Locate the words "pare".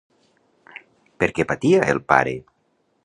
2.13-2.35